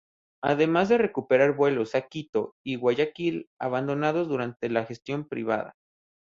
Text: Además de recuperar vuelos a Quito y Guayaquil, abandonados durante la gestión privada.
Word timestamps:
Además 0.43 0.89
de 0.89 0.97
recuperar 0.97 1.51
vuelos 1.55 1.93
a 1.93 2.07
Quito 2.07 2.55
y 2.65 2.75
Guayaquil, 2.75 3.49
abandonados 3.59 4.27
durante 4.27 4.67
la 4.67 4.83
gestión 4.83 5.27
privada. 5.27 5.75